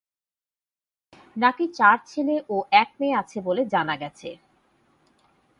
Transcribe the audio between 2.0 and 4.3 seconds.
ছেলে ও এক মেয়ে আছে বলে জানা গেছে।